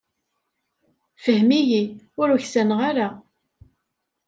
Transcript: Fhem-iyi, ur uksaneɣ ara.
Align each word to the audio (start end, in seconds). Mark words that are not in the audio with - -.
Fhem-iyi, 1.23 1.83
ur 2.21 2.27
uksaneɣ 2.37 2.79
ara. 2.89 3.09